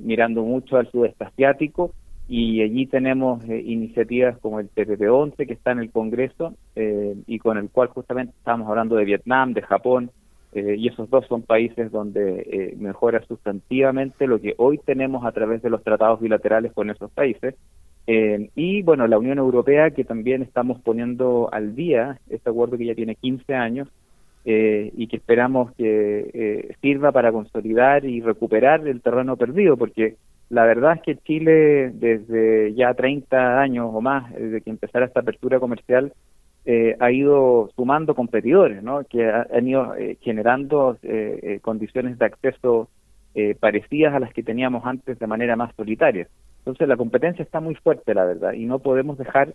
mirando 0.02 0.44
mucho 0.44 0.78
al 0.78 0.90
sudeste 0.92 1.24
asiático 1.24 1.94
y 2.28 2.62
allí 2.62 2.88
tenemos 2.88 3.44
eh, 3.48 3.62
iniciativas 3.64 4.38
como 4.40 4.60
el 4.60 4.70
TPP-11 4.72 5.46
que 5.46 5.54
está 5.54 5.72
en 5.72 5.80
el 5.80 5.92
Congreso 5.92 6.56
eh, 6.76 7.16
y 7.28 7.38
con 7.38 7.58
el 7.58 7.70
cual 7.70 7.90
justamente 7.90 8.34
estamos 8.38 8.68
hablando 8.68 8.96
de 8.96 9.06
Vietnam, 9.06 9.54
de 9.54 9.62
Japón, 9.62 10.10
eh, 10.54 10.76
y 10.78 10.88
esos 10.88 11.10
dos 11.10 11.28
son 11.28 11.44
países 11.44 11.92
donde 11.92 12.76
mejora 12.80 13.24
sustantivamente 13.28 14.26
lo 14.26 14.40
que 14.40 14.56
hoy 14.58 14.80
tenemos 14.80 15.26
a 15.26 15.34
través 15.34 15.62
de 15.62 15.70
los 15.70 15.84
tratados 15.84 16.22
bilaterales 16.22 16.72
con 16.74 16.90
esos 16.90 17.12
países. 17.12 17.56
y 18.08 18.82
bueno, 18.84 19.08
la 19.08 19.18
Unión 19.18 19.38
Europea 19.38 19.92
que 19.92 20.04
también 20.04 20.42
estamos 20.42 20.80
poniendo 20.82 21.50
al 21.52 21.76
día 21.76 22.20
este 22.30 22.50
acuerdo 22.50 22.78
que 22.78 22.86
ya 22.86 22.96
tiene 22.96 23.16
15 23.16 23.54
años 23.54 23.88
y 24.46 25.08
que 25.08 25.18
esperamos 25.18 25.74
que 25.74 26.76
sirva 26.82 27.12
para 27.12 27.32
consolidar 27.32 28.06
y 28.06 28.22
recuperar 28.22 28.88
el 28.88 29.02
terreno 29.02 29.36
perdido, 29.36 29.76
porque 29.76 30.16
la 30.50 30.66
verdad 30.66 30.94
es 30.98 31.02
que 31.02 31.18
Chile, 31.18 31.92
desde 31.94 32.74
ya 32.76 32.94
30 32.94 33.60
años 33.60 33.90
o 33.92 34.02
más, 34.02 34.32
desde 34.34 34.62
que 34.62 34.70
empezara 34.70 35.06
esta 35.06 35.22
apertura 35.22 35.60
comercial, 35.60 36.14
eh, 36.66 36.96
ha 37.00 37.12
ido 37.12 37.70
sumando 37.76 38.16
competidores, 38.16 38.82
¿no? 38.82 39.04
que 39.04 39.30
han 39.30 39.68
ido 39.68 39.96
eh, 39.96 40.18
generando 40.22 40.98
eh, 41.04 41.60
condiciones 41.62 42.18
de 42.18 42.26
acceso 42.26 42.90
parecidas 43.60 44.14
a 44.14 44.20
las 44.22 44.34
que 44.34 44.44
teníamos 44.44 44.86
antes 44.86 45.20
de 45.20 45.28
manera 45.28 45.58
más 45.58 45.76
solitaria. 45.76 46.26
Entonces 46.60 46.88
la 46.88 46.96
competencia 46.96 47.44
está 47.44 47.60
muy 47.60 47.76
fuerte, 47.76 48.14
la 48.14 48.24
verdad, 48.24 48.54
y 48.54 48.66
no 48.66 48.80
podemos 48.80 49.18
dejar 49.18 49.54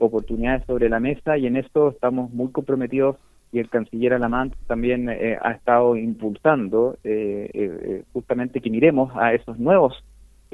oportunidades 0.00 0.64
sobre 0.66 0.88
la 0.88 0.98
mesa 0.98 1.38
y 1.38 1.46
en 1.46 1.54
esto 1.54 1.90
estamos 1.90 2.32
muy 2.32 2.48
comprometidos 2.50 3.18
y 3.52 3.60
el 3.60 3.68
canciller 3.68 4.14
Alamant 4.14 4.56
también 4.66 5.08
ha 5.08 5.52
estado 5.52 5.96
impulsando 5.96 6.96
justamente 8.12 8.60
que 8.60 8.70
miremos 8.70 9.12
a 9.14 9.34
esos 9.34 9.56
nuevos 9.56 10.02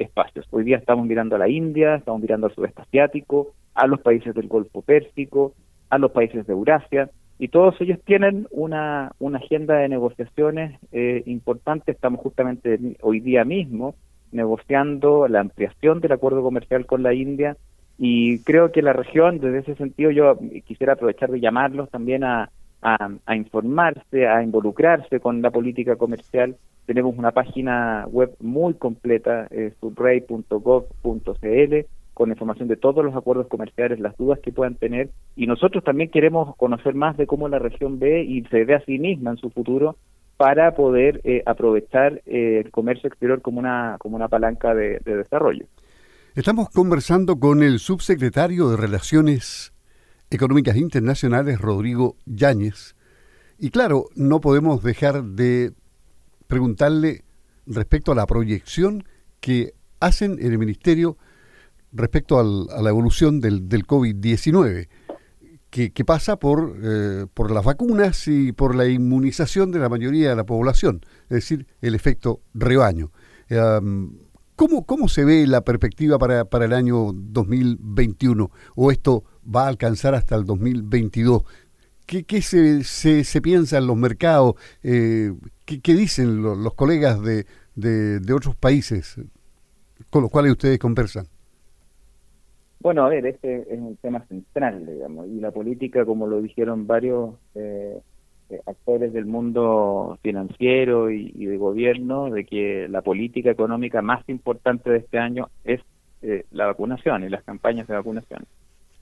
espacios. 0.03 0.45
Hoy 0.51 0.63
día 0.63 0.77
estamos 0.77 1.05
mirando 1.05 1.35
a 1.35 1.39
la 1.39 1.49
India, 1.49 1.95
estamos 1.95 2.21
mirando 2.21 2.47
al 2.47 2.55
sudeste 2.55 2.81
asiático, 2.81 3.53
a 3.75 3.87
los 3.87 3.99
países 4.01 4.33
del 4.35 4.47
Golfo 4.47 4.81
Pérsico, 4.81 5.53
a 5.89 5.97
los 5.97 6.11
países 6.11 6.45
de 6.45 6.53
Eurasia, 6.53 7.09
y 7.37 7.47
todos 7.47 7.79
ellos 7.79 7.99
tienen 8.03 8.47
una, 8.51 9.13
agenda 9.33 9.75
de 9.75 9.87
negociaciones 9.87 10.77
eh, 10.91 11.23
importante. 11.25 11.91
Estamos 11.91 12.19
justamente 12.19 12.77
hoy 13.01 13.21
día 13.21 13.45
mismo 13.45 13.95
negociando 14.31 15.27
la 15.27 15.39
ampliación 15.39 16.01
del 16.01 16.11
acuerdo 16.11 16.43
comercial 16.43 16.85
con 16.85 17.01
la 17.01 17.13
India 17.13 17.55
y 17.97 18.39
creo 18.39 18.71
que 18.71 18.81
la 18.81 18.93
región, 18.93 19.39
desde 19.39 19.59
ese 19.59 19.75
sentido, 19.75 20.09
yo 20.11 20.37
quisiera 20.65 20.93
aprovechar 20.93 21.31
de 21.31 21.41
llamarlos 21.41 21.89
también 21.89 22.23
a, 22.23 22.49
informarse, 23.35 24.25
a 24.25 24.41
involucrarse 24.41 25.19
con 25.19 25.41
la 25.41 25.51
política 25.51 25.97
comercial. 25.97 26.55
Tenemos 26.89 27.15
una 27.19 27.29
página 27.29 28.07
web 28.09 28.35
muy 28.39 28.73
completa, 28.73 29.45
eh, 29.51 29.73
subrey.gov.cl, 29.79 31.75
con 32.15 32.31
información 32.31 32.67
de 32.67 32.77
todos 32.77 33.05
los 33.05 33.15
acuerdos 33.15 33.45
comerciales, 33.45 33.99
las 33.99 34.17
dudas 34.17 34.39
que 34.39 34.51
puedan 34.51 34.73
tener. 34.73 35.11
Y 35.35 35.45
nosotros 35.45 35.83
también 35.83 36.09
queremos 36.09 36.55
conocer 36.55 36.95
más 36.95 37.15
de 37.15 37.27
cómo 37.27 37.47
la 37.47 37.59
región 37.59 37.99
ve 37.99 38.23
y 38.23 38.41
se 38.45 38.65
ve 38.65 38.73
a 38.73 38.83
sí 38.85 38.97
misma 38.97 39.29
en 39.29 39.37
su 39.37 39.51
futuro 39.51 39.97
para 40.35 40.73
poder 40.73 41.21
eh, 41.25 41.43
aprovechar 41.45 42.23
eh, 42.25 42.63
el 42.65 42.71
comercio 42.71 43.07
exterior 43.07 43.43
como 43.43 43.59
una, 43.59 43.97
como 43.99 44.15
una 44.15 44.27
palanca 44.27 44.73
de 44.73 44.99
desarrollo. 45.05 45.67
Estamos 46.33 46.71
conversando 46.71 47.39
con 47.39 47.61
el 47.61 47.77
subsecretario 47.77 48.67
de 48.67 48.77
Relaciones 48.77 49.75
Económicas 50.31 50.75
Internacionales, 50.75 51.61
Rodrigo 51.61 52.15
Yáñez. 52.25 52.95
Y 53.59 53.69
claro, 53.69 54.05
no 54.15 54.41
podemos 54.41 54.81
dejar 54.81 55.21
de 55.21 55.73
preguntarle 56.49 57.23
respecto 57.67 58.11
a 58.11 58.15
la 58.15 58.25
proyección 58.25 59.03
que 59.39 59.75
hacen 59.99 60.39
en 60.41 60.51
el 60.51 60.57
Ministerio 60.57 61.15
respecto 61.93 62.39
a 62.39 62.81
la 62.81 62.89
evolución 62.89 63.39
del, 63.39 63.69
del 63.69 63.85
COVID-19, 63.85 64.89
que, 65.69 66.05
pasa 66.05 66.37
por, 66.37 66.75
eh, 66.81 67.27
por 67.33 67.51
las 67.51 67.63
vacunas 67.63 68.27
y 68.27 68.51
por 68.51 68.73
la 68.73 68.87
inmunización 68.87 69.71
de 69.71 69.77
la 69.77 69.89
mayoría 69.89 70.29
de 70.29 70.35
la 70.35 70.45
población, 70.45 71.01
es 71.23 71.35
decir, 71.35 71.67
el 71.81 71.93
efecto 71.93 72.41
rebaño. 72.55 73.11
¿cómo, 74.55 74.85
¿Cómo 74.85 75.07
se 75.07 75.25
ve 75.25 75.45
la 75.45 75.61
perspectiva 75.61 76.17
para, 76.17 76.45
para 76.45 76.65
el 76.65 76.73
año 76.73 77.11
2021? 77.13 78.51
¿O 78.75 78.91
esto 78.91 79.23
va 79.43 79.65
a 79.65 79.67
alcanzar 79.67 80.15
hasta 80.15 80.35
el 80.35 80.45
2022. 80.45 81.43
¿Qué, 82.09 82.23
qué 82.23 82.41
se, 82.41 82.83
se, 82.83 83.39
piensa 83.39 83.77
en 83.77 83.85
los 83.85 83.95
mercados? 83.95 84.55
Eh, 84.81 85.31
¿qué, 85.63 85.93
dicen 85.93 86.41
los, 86.41 86.73
colegas 86.73 87.21
de, 87.21 87.45
de, 87.75 88.33
otros 88.33 88.55
países 88.55 89.21
con 90.09 90.23
los 90.23 90.31
cuales 90.31 90.53
ustedes 90.53 90.79
conversan? 90.79 91.27
Bueno, 92.79 93.05
a 93.05 93.09
ver, 93.09 93.27
este 93.27 93.61
es 93.71 93.79
un 93.79 93.95
tema 93.97 94.25
central, 94.25 94.87
digamos, 94.87 95.27
y 95.27 95.39
la 95.39 95.51
política, 95.51 96.03
como 96.03 96.25
lo 96.25 96.41
dijeron 96.41 96.87
varios 96.87 97.35
eh, 97.53 97.99
eh, 98.49 98.59
actores 98.65 99.13
del 99.13 99.27
mundo 99.27 100.17
financiero 100.23 101.11
y, 101.11 101.45
de 101.45 101.57
gobierno, 101.57 102.31
de 102.31 102.43
que 102.43 102.87
la 102.89 103.03
política 103.03 103.51
económica 103.51 104.01
más 104.01 104.27
importante 104.29 104.89
de 104.89 104.97
este 104.97 105.19
año 105.19 105.49
es 105.63 105.79
la 106.49 106.65
vacunación 106.65 107.23
y 107.23 107.29
las 107.29 107.43
campañas 107.43 107.87
de 107.87 107.93
vacunación. 107.93 108.47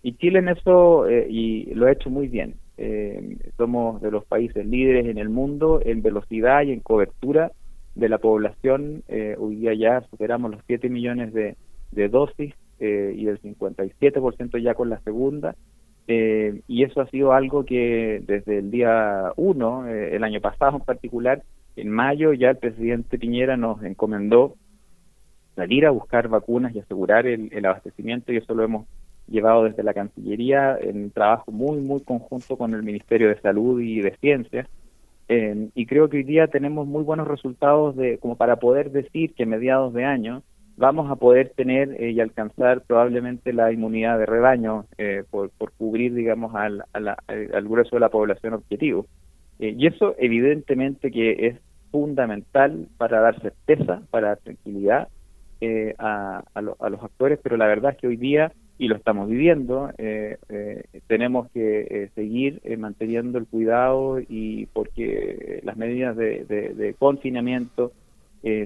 Y 0.04 0.18
Chile 0.18 0.40
en 0.40 0.50
eso 0.50 1.08
eh, 1.08 1.26
y 1.30 1.74
lo 1.74 1.86
ha 1.86 1.94
hecho 1.94 2.10
muy 2.10 2.28
bien. 2.28 2.56
Eh, 2.77 3.38
somos 3.57 4.01
de 4.01 4.12
los 4.12 4.24
países 4.25 4.65
líderes 4.65 5.07
en 5.07 5.17
el 5.17 5.29
mundo 5.29 5.81
en 5.84 6.01
velocidad 6.01 6.62
y 6.63 6.72
en 6.72 6.79
cobertura 6.79 7.51
de 7.96 8.10
la 8.10 8.19
población. 8.19 9.03
Eh, 9.07 9.36
hoy 9.39 9.55
día 9.55 9.74
ya 9.74 10.01
superamos 10.10 10.51
los 10.51 10.62
7 10.67 10.89
millones 10.89 11.34
de, 11.34 11.55
dosis 12.10 12.53
y 12.79 13.27
el 13.27 13.41
57% 13.41 14.62
ya 14.62 14.75
con 14.75 14.89
la 14.89 15.00
segunda. 15.00 15.55
y 16.07 16.84
eso 16.84 17.01
ha 17.01 17.10
sido 17.10 17.34
algo 17.34 17.65
que 17.65 18.22
desde 18.25 18.60
el 18.60 18.69
día 18.69 19.34
1, 19.36 19.88
el 19.88 20.24
año 20.24 20.39
pasado 20.41 20.77
en 20.77 20.84
particular, 20.84 21.41
en 21.75 21.89
mayo 21.89 22.34
ya 22.34 22.51
el 22.51 22.57
presidente 22.57 23.17
Piñera 23.17 23.57
nos 23.57 23.84
encomendó 23.84 24.55
salir 25.55 25.88
a 25.88 25.91
buscar 25.91 26.27
vacunas 26.27 26.75
y 26.75 26.79
asegurar 26.79 27.25
el 27.25 27.65
abastecimiento 27.65 28.31
y 28.31 28.38
eso 28.38 28.53
lo 28.53 28.63
hemos 28.63 28.88
llevado 29.27 29.65
desde 29.65 29.84
la 29.84 29.93
Cancillería 29.93 30.77
en 30.79 31.12
trabajo 31.12 31.51
muy, 31.51 31.79
muy 31.79 32.01
conjunto 32.01 32.57
con 32.57 32.74
el 32.74 32.84
Ministerio 32.84 33.29
de 33.29 33.39
Salud 33.41 33.81
y 33.81 34.01
de 34.01 34.15
Ciencias. 34.17 34.67
y 35.29 35.86
creo 35.86 36.10
que 36.10 36.17
hoy 36.17 36.24
día 36.24 36.48
tenemos 36.48 36.88
muy 36.88 37.03
buenos 37.03 37.27
resultados 37.27 37.96
de 37.96 38.17
como 38.19 38.36
para 38.36 38.55
poder 38.57 38.91
decir 38.91 39.34
que 39.34 39.43
a 39.43 39.46
mediados 39.46 39.93
de 39.93 40.05
año 40.05 40.43
vamos 40.77 41.10
a 41.10 41.15
poder 41.15 41.51
tener 41.55 42.01
eh, 42.01 42.12
y 42.12 42.19
alcanzar 42.22 42.81
probablemente 42.81 43.51
la 43.51 43.72
inmunidad 43.72 44.19
de 44.19 44.25
rebaño 44.27 44.86
eh, 44.98 45.24
por, 45.29 45.50
por, 45.50 45.72
cubrir, 45.74 46.13
digamos, 46.13 46.55
al, 46.55 46.84
al, 46.93 47.67
grueso 47.67 47.96
de 47.96 48.00
la 48.00 48.10
población 48.10 48.53
objetivo. 48.53 49.07
Eh, 49.60 49.75
y 49.77 49.88
eso 49.88 50.15
evidentemente 50.19 51.12
que 51.12 51.48
es 51.48 51.55
fundamental 51.91 52.88
para 52.98 53.19
dar 53.19 53.41
certeza, 53.41 54.01
para 54.12 54.29
dar 54.29 54.38
tranquilidad 54.38 55.10
a, 55.98 56.43
a 56.53 56.62
los 56.62 57.03
actores, 57.03 57.39
pero 57.41 57.57
la 57.57 57.65
verdad 57.65 57.93
es 57.93 57.98
que 57.98 58.07
hoy 58.07 58.17
día 58.17 58.51
y 58.79 58.88
lo 58.88 58.96
estamos 58.96 59.27
viviendo, 59.27 59.89
eh, 59.98 60.38
eh, 60.50 60.84
tenemos 61.07 61.50
que 61.51 61.81
eh, 61.81 62.10
seguir 62.13 62.62
manteniendo 62.77 63.39
el 63.39 63.48
cuidado 63.48 64.19
y 64.19 64.67
porque 64.67 65.62
las 65.63 65.77
medidas 65.77 66.15
de, 66.15 66.96
confinamiento 67.00 67.91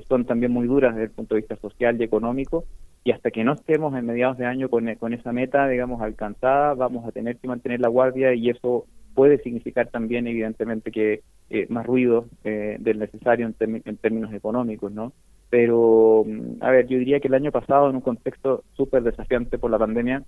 son 0.07 0.25
también 0.25 0.51
muy 0.51 0.67
duras 0.67 0.93
desde 0.93 1.05
el 1.05 1.11
punto 1.11 1.33
de 1.33 1.41
vista 1.41 1.55
social 1.55 1.99
y 1.99 2.03
económico 2.03 2.65
y 3.03 3.11
hasta 3.11 3.31
que 3.31 3.43
no 3.43 3.53
estemos 3.53 3.95
en 3.95 4.05
mediados 4.05 4.37
de 4.37 4.45
año 4.45 4.69
con, 4.69 4.93
con 4.95 5.13
esa 5.13 5.31
meta, 5.31 5.67
digamos, 5.67 6.01
alcanzada, 6.01 6.75
vamos 6.75 7.07
a 7.07 7.11
tener 7.11 7.37
que 7.37 7.47
mantener 7.47 7.79
la 7.79 7.87
guardia 7.87 8.33
y 8.33 8.49
eso 8.49 8.85
puede 9.13 9.37
significar 9.39 9.87
también, 9.87 10.27
evidentemente, 10.27 10.91
que 10.91 11.21
más 11.69 11.85
ruido 11.85 12.27
del 12.43 12.99
necesario 12.99 13.45
en, 13.59 13.81
en 13.83 13.97
términos 13.97 14.33
económicos, 14.33 14.91
¿no? 14.91 15.11
Pero, 15.51 16.23
mm, 16.25 16.63
a 16.63 16.71
ver, 16.71 16.87
yo 16.87 16.97
diría 16.97 17.19
que 17.19 17.27
el 17.27 17.35
año 17.35 17.51
pasado, 17.51 17.89
en 17.89 17.97
un 17.97 18.01
contexto 18.01 18.63
súper 18.73 19.03
desafiante 19.03 19.59
por 19.59 19.69
la 19.69 19.77
pandemia, 19.77 20.23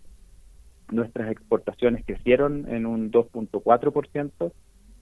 nuestras 0.91 1.31
exportaciones 1.31 2.05
crecieron 2.05 2.67
en 2.69 2.85
un 2.85 3.09
2.4% 3.09 4.51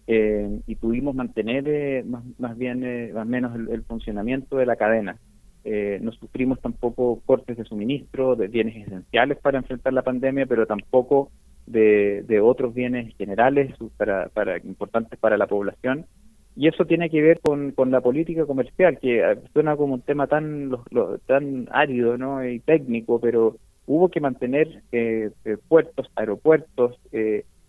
eh, 0.08 0.60
y 0.68 0.76
pudimos 0.76 1.16
mantener 1.16 1.68
eh, 1.68 2.04
más, 2.06 2.24
más, 2.38 2.56
bien, 2.56 2.84
eh, 2.84 3.12
más 3.14 3.26
menos 3.26 3.56
el, 3.56 3.84
funcionamiento 3.84 4.58
de 4.58 4.68
la 4.68 4.76
cadena. 4.76 5.18
Eh, 5.64 6.00
no 6.02 6.12
sufrimos 6.12 6.62
tampoco 6.62 7.20
cortes 7.26 7.58
de 7.58 7.66
suministro 7.66 8.36
de 8.36 8.48
bienes 8.48 8.88
esenciales 8.88 9.40
para 9.40 9.58
enfrentar 9.58 9.92
la 9.92 10.04
pandemia, 10.04 10.46
pero 10.46 10.68
tampoco 10.68 11.32
de, 11.66 12.24
de 12.28 12.42
otros 12.42 12.74
bienes 12.74 13.16
generales 13.18 13.74
para, 13.98 14.30
para, 14.30 14.58
importantes 14.58 15.18
para 15.20 15.38
la 15.38 15.48
población. 15.48 16.06
Y 16.56 16.68
eso 16.68 16.86
tiene 16.86 17.10
que 17.10 17.22
ver 17.22 17.40
con, 17.40 17.72
con 17.72 17.92
la 17.92 18.02
política 18.02 18.46
comercial, 18.46 19.00
que 19.00 19.20
eh, 19.20 19.38
suena 19.54 19.76
como 19.78 19.94
un 19.94 20.02
tema 20.02 20.28
tan, 20.28 20.72
tan 21.26 21.70
árido 21.72 22.18
¿no? 22.18 22.46
y 22.46 22.60
técnico, 22.60 23.20
pero 23.20 23.56
hubo 23.88 24.10
que 24.10 24.20
mantener 24.20 24.82
eh, 24.92 25.32
eh, 25.46 25.58
puertos, 25.68 26.12
aeropuertos, 26.16 27.00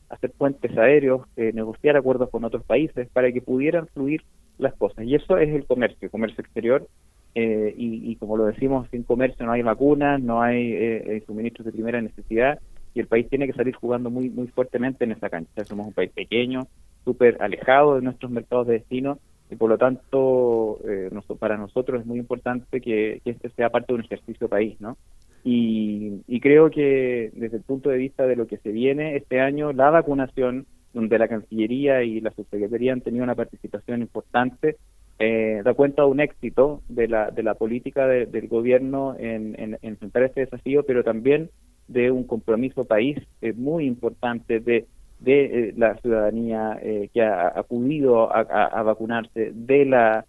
hacer 0.09 0.31
puentes 0.37 0.77
aéreos, 0.77 1.23
negociar 1.37 1.97
acuerdos 1.97 2.29
con 2.29 2.45
otros 2.45 2.65
países 2.65 3.09
para 3.09 3.33
que 3.33 3.41
pudieran 3.41 3.87
fluir 3.87 4.23
las 4.59 4.75
cosas. 4.75 5.05
Y 5.07 5.15
eso 5.15 5.39
es 5.39 5.49
el 5.49 5.65
comercio, 5.65 5.99
el 6.03 6.11
comercio 6.11 6.43
exterior. 6.43 6.87
y, 7.35 8.11
y, 8.11 8.17
como 8.17 8.37
lo 8.37 8.45
decimos, 8.45 8.89
sin 8.91 9.05
comercio 9.05 9.47
no 9.47 9.53
hay 9.53 9.63
vacunas, 9.63 10.21
no 10.21 10.43
hay 10.43 11.23
suministros 11.25 11.65
de 11.65 11.73
primera 11.73 12.03
necesidad 12.03 12.59
y 12.95 13.01
el 13.01 13.07
país 13.07 13.29
tiene 13.29 13.47
que 13.47 13.53
salir 13.53 13.75
jugando 13.75 14.11
muy 14.11 14.31
muy 14.31 14.49
fuertemente 14.49 15.05
en 15.05 15.13
esa 15.13 15.31
cancha. 15.31 15.65
Somos 15.65 15.87
un 15.87 15.93
país 15.93 16.11
pequeño, 16.13 16.67
súper 17.05 17.37
alejado 17.41 17.97
de 17.97 18.03
nuestros 18.03 18.31
mercados 18.31 18.67
de 18.67 18.75
destino 18.75 19.19
y 19.53 19.57
por 19.57 19.69
lo 19.69 19.77
tanto 19.77 20.79
eh, 20.89 21.11
para 21.39 21.59
nosotros 21.59 22.01
es 22.01 22.07
muy 22.07 22.19
importante 22.19 22.81
que, 22.81 23.21
este 23.25 23.51
sea 23.51 23.69
parte 23.69 23.93
de 23.93 23.99
un 23.99 24.05
ejercicio 24.05 24.49
país, 24.49 24.81
¿no? 24.81 24.97
Y, 25.45 26.41
creo 26.41 26.71
que 26.71 27.31
desde 27.35 27.59
el 27.59 27.63
punto 27.63 27.91
de 27.91 27.99
vista 27.99 28.27
de 28.27 28.35
lo 28.35 28.47
que 28.47 28.57
se 28.59 28.73
viene 28.73 29.17
este 29.17 29.41
año, 29.41 29.73
la 29.73 29.91
vacunación, 29.91 30.67
donde 30.93 31.19
la 31.19 31.29
Cancillería 31.29 32.03
y 32.03 32.21
la 32.21 32.31
Subsecretaría 32.33 32.93
han 32.93 33.01
tenido 33.01 33.23
una 33.25 33.35
participación 33.35 34.01
importante, 34.01 34.77
eh, 35.19 35.61
da 35.65 35.75
cuenta 35.75 36.03
de 36.03 36.09
un 36.09 36.21
éxito 36.21 36.83
de 36.89 37.07
la, 37.09 37.31
de 37.31 37.43
la 37.43 37.55
política 37.55 38.07
del 38.07 38.49
gobierno 38.49 39.15
en, 39.19 39.55
en, 39.59 39.79
enfrentar 39.83 40.25
este 40.25 40.41
desafío, 40.41 40.85
pero 40.85 41.05
también 41.05 41.51
de 41.93 42.11
un 42.11 42.25
compromiso 42.25 42.85
país 42.85 43.19
eh, 43.41 43.53
muy 43.53 43.87
importante 43.87 44.61
de, 44.61 44.87
de 45.21 45.45
eh, 45.45 45.75
la 45.77 45.97
ciudadanía 45.97 46.79
eh, 46.83 47.11
que 47.13 47.23
ha 47.23 47.49
acudido 47.59 48.35
a, 48.35 48.83
vacunarse, 48.83 49.53
de 49.55 49.85
la 49.85 50.25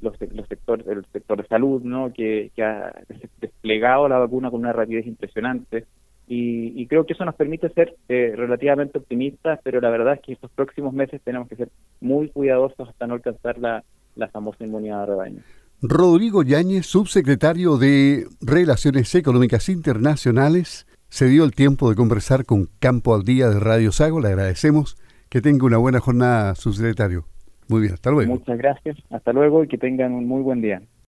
los, 0.00 0.14
los 0.20 0.46
sectores, 0.48 0.86
el 0.86 1.04
sector 1.06 1.42
de 1.42 1.48
salud, 1.48 1.82
¿no? 1.82 2.12
que, 2.12 2.52
ha 2.58 2.92
desplegado 3.40 4.08
la 4.08 4.18
vacuna 4.18 4.48
con 4.48 4.60
una 4.60 4.72
rapidez 4.72 5.06
impresionante. 5.06 5.86
Y, 6.28 6.86
creo 6.86 7.04
que 7.04 7.12
eso 7.12 7.24
nos 7.24 7.34
permite 7.34 7.68
ser 7.70 7.96
relativamente 8.08 8.98
optimistas, 8.98 9.58
pero 9.64 9.80
la 9.80 9.90
verdad 9.90 10.14
es 10.14 10.20
que 10.20 10.32
estos 10.34 10.52
próximos 10.52 10.94
meses 10.94 11.20
tenemos 11.22 11.48
que 11.48 11.56
ser 11.56 11.68
muy 12.00 12.28
cuidadosos 12.28 12.88
hasta 12.88 13.06
no 13.08 13.14
alcanzar 13.14 13.58
la, 13.58 13.82
la 14.14 14.28
famosa 14.28 14.64
inmunidad 14.64 15.00
de 15.00 15.06
rebaño. 15.06 15.42
Rodrigo 15.84 16.44
Yáñez, 16.44 16.86
subsecretario 16.86 17.76
de 17.76 18.28
Relaciones 18.40 19.12
Económicas 19.16 19.68
Internacionales, 19.68 20.86
se 21.08 21.26
dio 21.26 21.42
el 21.42 21.56
tiempo 21.56 21.90
de 21.90 21.96
conversar 21.96 22.44
con 22.44 22.68
Campo 22.78 23.16
al 23.16 23.24
Día 23.24 23.48
de 23.50 23.58
Radio 23.58 23.90
Sago. 23.90 24.20
Le 24.20 24.28
agradecemos. 24.28 24.96
Que 25.28 25.40
tenga 25.40 25.66
una 25.66 25.78
buena 25.78 25.98
jornada, 25.98 26.54
subsecretario. 26.54 27.24
Muy 27.66 27.80
bien, 27.80 27.94
hasta 27.94 28.12
luego. 28.12 28.32
Muchas 28.32 28.58
gracias. 28.58 28.96
Hasta 29.10 29.32
luego 29.32 29.64
y 29.64 29.68
que 29.68 29.76
tengan 29.76 30.12
un 30.12 30.28
muy 30.28 30.42
buen 30.42 30.60
día. 30.60 30.82